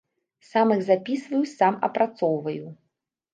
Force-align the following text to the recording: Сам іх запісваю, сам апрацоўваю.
Сам 0.51 0.71
іх 0.75 0.79
запісваю, 0.87 1.41
сам 1.51 1.77
апрацоўваю. 1.89 2.65